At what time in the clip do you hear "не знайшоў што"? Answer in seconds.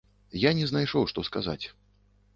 0.59-1.27